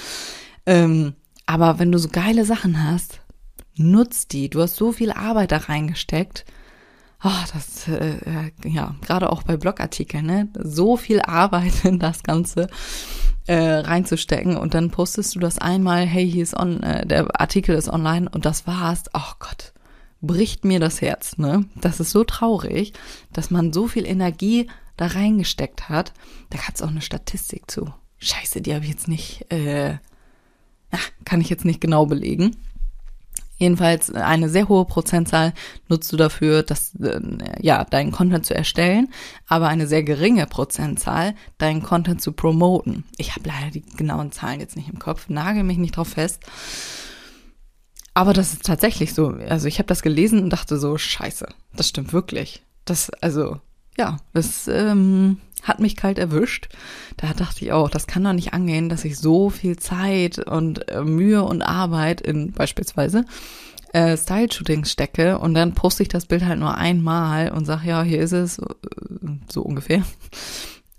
Ähm, 0.66 1.14
aber 1.46 1.78
wenn 1.78 1.90
du 1.90 1.98
so 1.98 2.08
geile 2.08 2.44
Sachen 2.44 2.84
hast, 2.84 3.20
nutz 3.74 4.28
die. 4.28 4.50
Du 4.50 4.60
hast 4.60 4.76
so 4.76 4.92
viel 4.92 5.10
Arbeit 5.12 5.52
da 5.52 5.56
reingesteckt. 5.56 6.44
Oh, 7.24 7.30
das, 7.52 7.88
äh, 7.88 8.52
ja, 8.64 8.94
gerade 9.00 9.32
auch 9.32 9.42
bei 9.42 9.56
Blogartikeln, 9.56 10.24
ne? 10.24 10.48
So 10.54 10.96
viel 10.96 11.20
Arbeit 11.20 11.72
in 11.84 11.98
das 11.98 12.22
Ganze 12.22 12.68
äh, 13.46 13.56
reinzustecken 13.56 14.56
und 14.56 14.74
dann 14.74 14.90
postest 14.90 15.34
du 15.34 15.40
das 15.40 15.58
einmal, 15.58 16.06
hey, 16.06 16.30
hier 16.30 16.44
ist 16.44 16.56
on, 16.56 16.82
äh, 16.84 17.04
der 17.04 17.40
Artikel 17.40 17.74
ist 17.74 17.88
online 17.88 18.28
und 18.28 18.44
das 18.44 18.68
war's. 18.68 19.04
Oh 19.14 19.32
Gott 19.40 19.72
bricht 20.20 20.64
mir 20.64 20.80
das 20.80 21.00
Herz, 21.00 21.38
ne? 21.38 21.64
Das 21.80 22.00
ist 22.00 22.10
so 22.10 22.24
traurig, 22.24 22.92
dass 23.32 23.50
man 23.50 23.72
so 23.72 23.86
viel 23.86 24.06
Energie 24.06 24.68
da 24.96 25.06
reingesteckt 25.06 25.88
hat. 25.88 26.12
Da 26.50 26.58
gab 26.58 26.74
es 26.74 26.82
auch 26.82 26.88
eine 26.88 27.02
Statistik 27.02 27.70
zu. 27.70 27.92
Scheiße, 28.18 28.60
die 28.60 28.74
habe 28.74 28.84
ich 28.84 28.90
jetzt 28.90 29.08
nicht, 29.08 29.50
äh, 29.52 29.98
ach, 30.90 31.10
kann 31.24 31.40
ich 31.40 31.48
jetzt 31.48 31.64
nicht 31.64 31.80
genau 31.80 32.06
belegen. 32.06 32.56
Jedenfalls 33.58 34.12
eine 34.12 34.48
sehr 34.48 34.68
hohe 34.68 34.84
Prozentzahl 34.84 35.52
nutzt 35.88 36.12
du 36.12 36.16
dafür, 36.16 36.62
das, 36.62 36.94
äh, 36.96 37.20
ja, 37.60 37.84
deinen 37.84 38.12
Content 38.12 38.46
zu 38.46 38.54
erstellen, 38.54 39.08
aber 39.48 39.66
eine 39.68 39.88
sehr 39.88 40.04
geringe 40.04 40.46
Prozentzahl, 40.46 41.34
deinen 41.58 41.82
Content 41.82 42.22
zu 42.22 42.32
promoten. 42.32 43.04
Ich 43.16 43.34
habe 43.34 43.48
leider 43.48 43.72
die 43.72 43.82
genauen 43.82 44.30
Zahlen 44.30 44.60
jetzt 44.60 44.76
nicht 44.76 44.88
im 44.88 45.00
Kopf, 45.00 45.28
nagel 45.28 45.64
mich 45.64 45.78
nicht 45.78 45.96
drauf 45.96 46.08
fest. 46.08 46.44
Aber 48.18 48.32
das 48.32 48.52
ist 48.52 48.64
tatsächlich 48.64 49.14
so. 49.14 49.28
Also 49.48 49.68
ich 49.68 49.78
habe 49.78 49.86
das 49.86 50.02
gelesen 50.02 50.42
und 50.42 50.50
dachte 50.50 50.76
so, 50.76 50.98
scheiße, 50.98 51.46
das 51.76 51.88
stimmt 51.88 52.12
wirklich. 52.12 52.64
Das, 52.84 53.10
also, 53.20 53.60
ja, 53.96 54.16
das 54.34 54.66
ähm, 54.66 55.38
hat 55.62 55.78
mich 55.78 55.94
kalt 55.94 56.18
erwischt. 56.18 56.68
Da 57.16 57.32
dachte 57.32 57.64
ich 57.64 57.70
auch, 57.70 57.88
das 57.88 58.08
kann 58.08 58.24
doch 58.24 58.32
nicht 58.32 58.54
angehen, 58.54 58.88
dass 58.88 59.04
ich 59.04 59.18
so 59.18 59.50
viel 59.50 59.76
Zeit 59.76 60.40
und 60.40 60.88
äh, 60.88 61.04
Mühe 61.04 61.44
und 61.44 61.62
Arbeit 61.62 62.20
in 62.20 62.50
beispielsweise 62.50 63.24
äh, 63.92 64.16
Style-Shootings 64.16 64.90
stecke 64.90 65.38
und 65.38 65.54
dann 65.54 65.74
poste 65.74 66.02
ich 66.02 66.08
das 66.08 66.26
Bild 66.26 66.44
halt 66.44 66.58
nur 66.58 66.76
einmal 66.76 67.52
und 67.52 67.66
sage, 67.66 67.86
ja, 67.86 68.02
hier 68.02 68.18
ist 68.18 68.32
es, 68.32 68.58
äh, 68.58 68.64
so 69.48 69.62
ungefähr. 69.62 70.02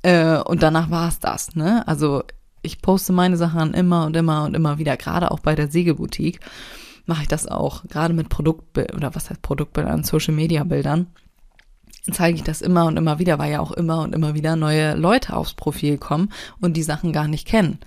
Äh, 0.01 0.37
und 0.37 0.63
danach 0.63 0.89
war 0.89 1.09
es 1.09 1.19
das, 1.19 1.57
ne? 1.57 1.85
Also 1.85 2.23
ich 2.61 2.81
poste 2.81 3.11
meine 3.11 3.35
Sachen 3.35 3.73
immer 3.73 4.05
und 4.05 4.15
immer 4.15 4.45
und 4.45 4.55
immer 4.55 4.77
wieder, 4.77 4.95
gerade 4.95 5.29
auch 5.29 5.41
bei 5.41 5.55
der 5.55 5.69
Segelboutique 5.69 6.39
mache 7.09 7.23
ich 7.23 7.27
das 7.27 7.47
auch, 7.47 7.83
gerade 7.87 8.13
mit 8.13 8.29
Produktbildern, 8.29 8.95
oder 8.95 9.15
was 9.15 9.29
heißt 9.29 9.41
Produktbildern, 9.41 10.03
Social 10.05 10.33
Media 10.33 10.63
Bildern, 10.63 11.07
zeige 12.11 12.35
ich 12.35 12.43
das 12.43 12.61
immer 12.61 12.85
und 12.85 12.95
immer 12.97 13.19
wieder, 13.19 13.39
weil 13.39 13.51
ja 13.51 13.59
auch 13.59 13.71
immer 13.71 14.03
und 14.03 14.13
immer 14.13 14.35
wieder 14.35 14.55
neue 14.55 14.95
Leute 14.95 15.35
aufs 15.35 15.55
Profil 15.55 15.97
kommen 15.97 16.31
und 16.61 16.77
die 16.77 16.83
Sachen 16.83 17.11
gar 17.11 17.27
nicht 17.27 17.47
kennen. 17.47 17.79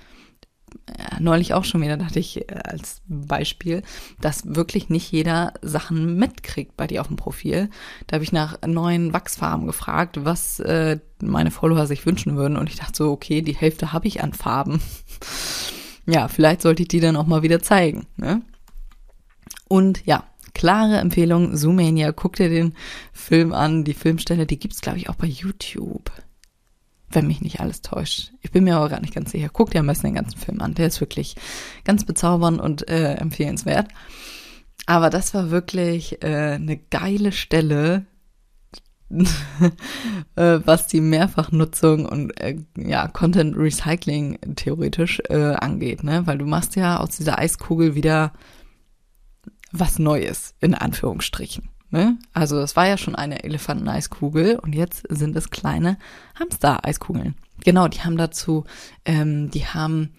Neulich 1.20 1.54
auch 1.54 1.64
schon 1.64 1.82
wieder, 1.82 1.96
dachte 1.96 2.18
ich 2.18 2.48
äh, 2.50 2.54
als 2.64 3.02
Beispiel, 3.06 3.82
dass 4.20 4.54
wirklich 4.56 4.88
nicht 4.88 5.12
jeder 5.12 5.52
Sachen 5.62 6.16
mitkriegt 6.16 6.76
bei 6.76 6.86
dir 6.88 7.00
auf 7.00 7.08
dem 7.08 7.16
Profil. 7.16 7.70
Da 8.06 8.14
habe 8.14 8.24
ich 8.24 8.32
nach 8.32 8.58
neuen 8.66 9.12
Wachsfarben 9.12 9.66
gefragt, 9.66 10.24
was 10.24 10.58
äh, 10.60 10.98
meine 11.22 11.50
Follower 11.50 11.86
sich 11.86 12.04
wünschen 12.06 12.36
würden. 12.36 12.56
Und 12.56 12.68
ich 12.68 12.76
dachte 12.76 12.96
so, 12.96 13.12
okay, 13.12 13.42
die 13.42 13.54
Hälfte 13.54 13.92
habe 13.92 14.08
ich 14.08 14.22
an 14.22 14.32
Farben. 14.32 14.80
ja, 16.06 16.26
vielleicht 16.26 16.62
sollte 16.62 16.82
ich 16.82 16.88
die 16.88 17.00
dann 17.00 17.16
auch 17.16 17.26
mal 17.26 17.42
wieder 17.42 17.60
zeigen. 17.60 18.06
Ne? 18.16 18.42
Und 19.72 20.04
ja, 20.04 20.24
klare 20.52 20.98
Empfehlung, 20.98 21.56
Zoomania, 21.56 22.12
guck 22.12 22.36
dir 22.36 22.50
den 22.50 22.74
Film 23.14 23.54
an. 23.54 23.84
Die 23.84 23.94
Filmstelle, 23.94 24.44
die 24.44 24.58
gibt's 24.58 24.82
glaube 24.82 24.98
ich, 24.98 25.08
auch 25.08 25.14
bei 25.14 25.26
YouTube. 25.26 26.12
Wenn 27.08 27.26
mich 27.26 27.40
nicht 27.40 27.60
alles 27.60 27.80
täuscht. 27.80 28.32
Ich 28.42 28.50
bin 28.50 28.64
mir 28.64 28.76
aber 28.76 28.90
gar 28.90 29.00
nicht 29.00 29.14
ganz 29.14 29.30
sicher. 29.30 29.48
Guck 29.50 29.70
dir 29.70 29.80
am 29.80 29.86
besten 29.86 30.08
den 30.08 30.16
ganzen 30.16 30.38
Film 30.38 30.60
an. 30.60 30.74
Der 30.74 30.88
ist 30.88 31.00
wirklich 31.00 31.36
ganz 31.84 32.04
bezaubernd 32.04 32.60
und 32.60 32.86
äh, 32.90 33.14
empfehlenswert. 33.14 33.88
Aber 34.84 35.08
das 35.08 35.32
war 35.32 35.50
wirklich 35.50 36.22
äh, 36.22 36.56
eine 36.56 36.76
geile 36.76 37.32
Stelle, 37.32 38.04
äh, 39.08 39.24
was 40.66 40.86
die 40.86 41.00
Mehrfachnutzung 41.00 42.04
und 42.04 42.38
äh, 42.38 42.58
ja, 42.76 43.08
Content 43.08 43.56
Recycling 43.56 44.38
theoretisch 44.54 45.22
äh, 45.30 45.54
angeht, 45.54 46.04
ne? 46.04 46.26
Weil 46.26 46.36
du 46.36 46.44
machst 46.44 46.76
ja 46.76 47.00
aus 47.00 47.16
dieser 47.16 47.38
Eiskugel 47.38 47.94
wieder 47.94 48.34
was 49.72 49.98
Neues, 49.98 50.54
in 50.60 50.74
Anführungsstrichen. 50.74 51.68
Ne? 51.90 52.18
Also 52.32 52.58
es 52.58 52.76
war 52.76 52.86
ja 52.86 52.96
schon 52.96 53.14
eine 53.14 53.44
Elefanteneiskugel 53.44 54.58
und 54.58 54.74
jetzt 54.74 55.04
sind 55.08 55.36
es 55.36 55.50
kleine 55.50 55.98
Hamster-Eiskugeln. 56.38 57.34
Genau, 57.64 57.88
die 57.88 58.00
haben 58.00 58.16
dazu, 58.16 58.64
ähm, 59.04 59.50
die 59.50 59.66
haben 59.66 60.14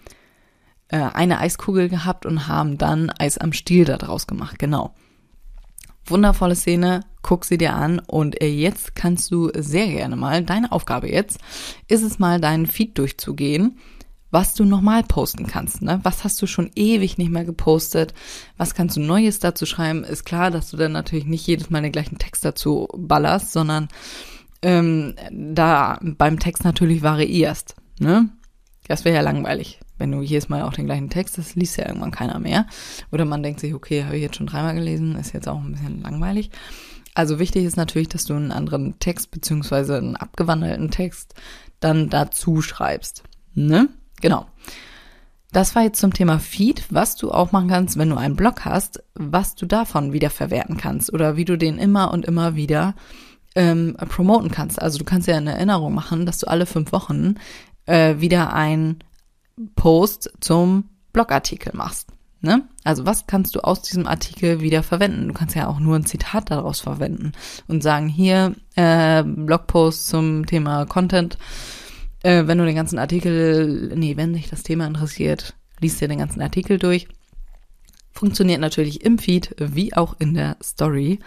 äh, 0.88 0.98
eine 0.98 1.40
Eiskugel 1.40 1.88
gehabt 1.88 2.26
und 2.26 2.46
haben 2.46 2.78
dann 2.78 3.10
Eis 3.18 3.38
am 3.38 3.52
Stiel 3.52 3.84
daraus 3.84 4.26
gemacht. 4.26 4.58
Genau. 4.58 4.94
Wundervolle 6.06 6.54
Szene, 6.54 7.00
guck 7.22 7.44
sie 7.44 7.58
dir 7.58 7.74
an 7.74 7.98
und 7.98 8.40
äh, 8.40 8.46
jetzt 8.46 8.94
kannst 8.94 9.30
du 9.30 9.50
sehr 9.54 9.88
gerne 9.88 10.16
mal, 10.16 10.42
deine 10.44 10.70
Aufgabe 10.70 11.10
jetzt, 11.10 11.38
ist 11.88 12.02
es 12.02 12.18
mal 12.18 12.40
deinen 12.40 12.66
Feed 12.66 12.98
durchzugehen 12.98 13.78
was 14.34 14.54
du 14.54 14.64
nochmal 14.64 15.04
posten 15.04 15.46
kannst. 15.46 15.80
Ne? 15.80 16.00
Was 16.02 16.24
hast 16.24 16.42
du 16.42 16.48
schon 16.48 16.68
ewig 16.74 17.18
nicht 17.18 17.30
mehr 17.30 17.44
gepostet? 17.44 18.14
Was 18.56 18.74
kannst 18.74 18.96
du 18.96 19.00
Neues 19.00 19.38
dazu 19.38 19.64
schreiben? 19.64 20.02
Ist 20.02 20.24
klar, 20.24 20.50
dass 20.50 20.72
du 20.72 20.76
dann 20.76 20.90
natürlich 20.90 21.24
nicht 21.24 21.46
jedes 21.46 21.70
Mal 21.70 21.82
den 21.82 21.92
gleichen 21.92 22.18
Text 22.18 22.44
dazu 22.44 22.88
ballerst, 22.96 23.52
sondern 23.52 23.86
ähm, 24.60 25.14
da 25.30 26.00
beim 26.02 26.40
Text 26.40 26.64
natürlich 26.64 27.04
variierst. 27.04 27.76
Ne? 28.00 28.28
Das 28.88 29.04
wäre 29.04 29.14
ja 29.14 29.22
langweilig. 29.22 29.78
wenn 29.98 30.10
du 30.10 30.20
jedes 30.20 30.48
Mal 30.48 30.62
auch 30.62 30.72
den 30.72 30.86
gleichen 30.86 31.10
Text, 31.10 31.38
das 31.38 31.54
liest 31.54 31.76
ja 31.76 31.86
irgendwann 31.86 32.10
keiner 32.10 32.40
mehr. 32.40 32.66
Oder 33.12 33.24
man 33.24 33.44
denkt 33.44 33.60
sich, 33.60 33.72
okay, 33.72 34.02
habe 34.02 34.16
ich 34.16 34.22
jetzt 34.22 34.34
schon 34.36 34.48
dreimal 34.48 34.74
gelesen, 34.74 35.14
ist 35.14 35.32
jetzt 35.32 35.48
auch 35.48 35.62
ein 35.62 35.70
bisschen 35.70 36.02
langweilig. 36.02 36.50
Also 37.14 37.38
wichtig 37.38 37.64
ist 37.64 37.76
natürlich, 37.76 38.08
dass 38.08 38.24
du 38.24 38.34
einen 38.34 38.50
anderen 38.50 38.98
Text 38.98 39.30
beziehungsweise 39.30 39.96
einen 39.96 40.16
abgewandelten 40.16 40.90
Text 40.90 41.34
dann 41.78 42.10
dazu 42.10 42.62
schreibst. 42.62 43.22
Ne? 43.54 43.88
Genau. 44.24 44.46
Das 45.52 45.76
war 45.76 45.82
jetzt 45.82 46.00
zum 46.00 46.14
Thema 46.14 46.38
Feed, 46.38 46.86
was 46.88 47.14
du 47.14 47.30
auch 47.30 47.52
machen 47.52 47.68
kannst, 47.68 47.98
wenn 47.98 48.08
du 48.08 48.16
einen 48.16 48.36
Blog 48.36 48.64
hast, 48.64 49.04
was 49.14 49.54
du 49.54 49.66
davon 49.66 50.14
wieder 50.14 50.30
verwerten 50.30 50.78
kannst 50.78 51.12
oder 51.12 51.36
wie 51.36 51.44
du 51.44 51.58
den 51.58 51.76
immer 51.76 52.10
und 52.10 52.24
immer 52.24 52.56
wieder 52.56 52.94
ähm, 53.54 53.96
promoten 54.08 54.50
kannst. 54.50 54.80
Also 54.80 54.96
du 54.96 55.04
kannst 55.04 55.28
ja 55.28 55.36
eine 55.36 55.52
Erinnerung 55.52 55.92
machen, 55.92 56.24
dass 56.24 56.38
du 56.38 56.46
alle 56.46 56.64
fünf 56.64 56.90
Wochen 56.90 57.34
äh, 57.84 58.14
wieder 58.18 58.54
ein 58.54 59.00
Post 59.76 60.32
zum 60.40 60.88
Blogartikel 61.12 61.72
machst. 61.76 62.08
Ne? 62.40 62.62
Also 62.82 63.04
was 63.04 63.26
kannst 63.26 63.54
du 63.56 63.60
aus 63.60 63.82
diesem 63.82 64.06
Artikel 64.06 64.62
wieder 64.62 64.82
verwenden? 64.82 65.28
Du 65.28 65.34
kannst 65.34 65.54
ja 65.54 65.68
auch 65.68 65.80
nur 65.80 65.96
ein 65.96 66.06
Zitat 66.06 66.50
daraus 66.50 66.80
verwenden 66.80 67.32
und 67.68 67.82
sagen, 67.82 68.08
hier 68.08 68.54
äh, 68.74 69.22
Blogpost 69.22 70.08
zum 70.08 70.46
Thema 70.46 70.86
Content. 70.86 71.36
Äh, 72.24 72.46
wenn 72.46 72.56
du 72.56 72.64
den 72.64 72.74
ganzen 72.74 72.98
Artikel, 72.98 73.92
nee, 73.94 74.16
wenn 74.16 74.32
dich 74.32 74.48
das 74.48 74.62
Thema 74.62 74.86
interessiert, 74.86 75.54
liest 75.80 76.00
dir 76.00 76.08
den 76.08 76.18
ganzen 76.18 76.40
Artikel 76.40 76.78
durch. 76.78 77.06
Funktioniert 78.12 78.60
natürlich 78.60 79.04
im 79.04 79.18
Feed 79.18 79.54
wie 79.58 79.94
auch 79.94 80.16
in 80.18 80.32
der 80.32 80.56
Story. 80.62 81.18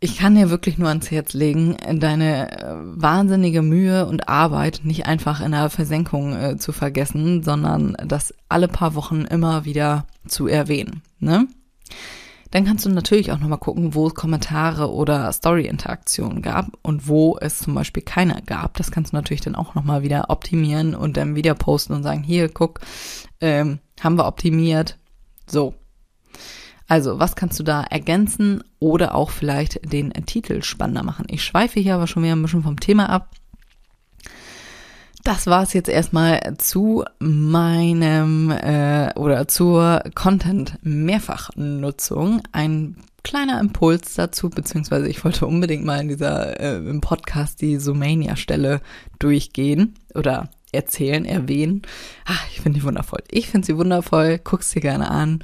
Ich 0.00 0.16
kann 0.16 0.34
dir 0.34 0.48
wirklich 0.48 0.78
nur 0.78 0.88
ans 0.88 1.10
Herz 1.10 1.34
legen, 1.34 1.76
deine 2.00 2.50
äh, 2.50 2.74
wahnsinnige 2.78 3.60
Mühe 3.60 4.06
und 4.06 4.28
Arbeit 4.28 4.80
nicht 4.84 5.04
einfach 5.04 5.42
in 5.42 5.52
der 5.52 5.68
Versenkung 5.68 6.34
äh, 6.34 6.56
zu 6.56 6.72
vergessen, 6.72 7.42
sondern 7.42 7.96
das 8.06 8.32
alle 8.48 8.68
paar 8.68 8.94
Wochen 8.94 9.26
immer 9.26 9.66
wieder 9.66 10.06
zu 10.26 10.46
erwähnen. 10.46 11.02
Ne? 11.18 11.46
Dann 12.54 12.66
kannst 12.66 12.86
du 12.86 12.90
natürlich 12.90 13.32
auch 13.32 13.40
nochmal 13.40 13.58
gucken, 13.58 13.94
wo 13.94 14.06
es 14.06 14.14
Kommentare 14.14 14.92
oder 14.92 15.32
Story-Interaktionen 15.32 16.40
gab 16.40 16.68
und 16.82 17.08
wo 17.08 17.36
es 17.40 17.58
zum 17.58 17.74
Beispiel 17.74 18.04
keine 18.04 18.40
gab. 18.46 18.76
Das 18.76 18.92
kannst 18.92 19.12
du 19.12 19.16
natürlich 19.16 19.40
dann 19.40 19.56
auch 19.56 19.74
nochmal 19.74 20.04
wieder 20.04 20.30
optimieren 20.30 20.94
und 20.94 21.16
dann 21.16 21.34
wieder 21.34 21.56
posten 21.56 21.94
und 21.94 22.04
sagen, 22.04 22.22
hier, 22.22 22.48
guck, 22.48 22.78
ähm, 23.40 23.80
haben 24.00 24.16
wir 24.16 24.28
optimiert. 24.28 24.98
So, 25.48 25.74
also, 26.86 27.18
was 27.18 27.34
kannst 27.34 27.58
du 27.58 27.64
da 27.64 27.82
ergänzen 27.82 28.62
oder 28.78 29.16
auch 29.16 29.30
vielleicht 29.30 29.92
den 29.92 30.12
Titel 30.24 30.62
spannender 30.62 31.02
machen? 31.02 31.26
Ich 31.28 31.42
schweife 31.42 31.80
hier 31.80 31.96
aber 31.96 32.06
schon 32.06 32.22
wieder 32.22 32.36
ein 32.36 32.42
bisschen 32.42 32.62
vom 32.62 32.78
Thema 32.78 33.08
ab. 33.08 33.30
Das 35.24 35.46
war 35.46 35.62
es 35.62 35.72
jetzt 35.72 35.88
erstmal 35.88 36.54
zu 36.58 37.02
meinem 37.18 38.50
äh, 38.50 39.10
oder 39.14 39.48
zur 39.48 40.04
Content-Mehrfachnutzung. 40.14 42.42
Ein 42.52 42.96
kleiner 43.22 43.58
Impuls 43.58 44.12
dazu, 44.14 44.50
beziehungsweise 44.50 45.08
ich 45.08 45.24
wollte 45.24 45.46
unbedingt 45.46 45.86
mal 45.86 46.02
in 46.02 46.08
dieser 46.08 46.60
äh, 46.60 46.76
im 46.76 47.00
Podcast 47.00 47.62
die 47.62 47.78
Sumania-Stelle 47.78 48.82
durchgehen 49.18 49.94
oder 50.14 50.50
erzählen, 50.72 51.24
erwähnen. 51.24 51.80
Ach, 52.26 52.46
ich 52.50 52.60
finde 52.60 52.80
die 52.80 52.84
wundervoll. 52.84 53.22
Ich 53.30 53.48
finde 53.48 53.66
sie 53.66 53.78
wundervoll. 53.78 54.38
Guck's 54.44 54.72
dir 54.72 54.82
gerne 54.82 55.10
an. 55.10 55.42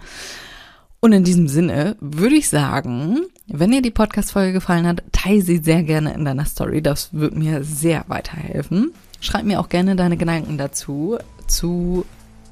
Und 1.00 1.12
in 1.12 1.25
diesem 1.25 1.49
Sinne 1.49 1.96
würde 2.00 2.34
ich 2.34 2.50
sagen, 2.50 3.20
wenn 3.46 3.70
dir 3.70 3.80
die 3.80 3.90
Podcast-Folge 3.90 4.52
gefallen 4.52 4.87
hat, 4.87 5.02
teile 5.12 5.40
sie 5.40 5.56
sehr 5.56 5.84
gerne 5.84 6.12
in 6.12 6.26
deiner 6.26 6.44
Story. 6.44 6.82
Das 6.82 7.14
wird 7.14 7.34
mir 7.34 7.64
sehr 7.64 8.04
weiterhelfen. 8.08 8.92
Schreib 9.20 9.44
mir 9.44 9.60
auch 9.60 9.68
gerne 9.68 9.96
deine 9.96 10.16
Gedanken 10.16 10.58
dazu, 10.58 11.18
zu 11.46 12.06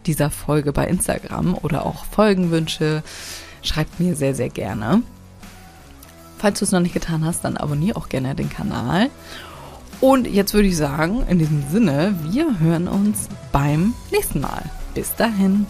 dieser 0.06 0.30
Folge 0.30 0.72
bei 0.72 0.86
Instagram 0.86 1.56
oder 1.62 1.86
auch 1.86 2.04
Folgenwünsche. 2.04 3.02
Schreib 3.62 3.86
mir 3.98 4.14
sehr, 4.14 4.34
sehr 4.34 4.48
gerne. 4.48 5.02
Falls 6.38 6.60
du 6.60 6.64
es 6.64 6.72
noch 6.72 6.80
nicht 6.80 6.94
getan 6.94 7.24
hast, 7.24 7.44
dann 7.44 7.56
abonniere 7.56 7.96
auch 7.96 8.08
gerne 8.08 8.34
den 8.34 8.50
Kanal. 8.50 9.10
Und 10.00 10.28
jetzt 10.28 10.54
würde 10.54 10.68
ich 10.68 10.76
sagen, 10.76 11.24
in 11.28 11.38
diesem 11.38 11.68
Sinne, 11.70 12.14
wir 12.30 12.60
hören 12.60 12.86
uns 12.86 13.28
beim 13.50 13.94
nächsten 14.12 14.40
Mal. 14.40 14.62
Bis 14.94 15.14
dahin. 15.16 15.66